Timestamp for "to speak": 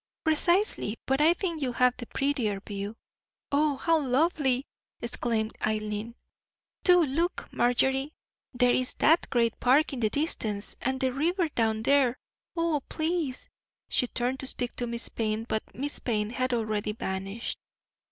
14.39-14.75